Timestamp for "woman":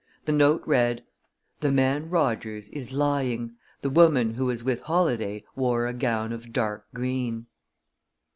3.91-4.33